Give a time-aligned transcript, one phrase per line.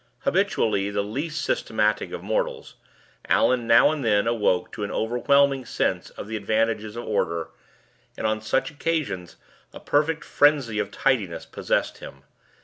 [0.21, 2.73] Habitually the least systematic of mortals,
[3.29, 7.49] Allan now and then awoke to an overwhelming sense of the advantages of order,
[8.17, 9.35] and on such occasions
[9.71, 12.23] a perfect frenzy of tidiness possessed him.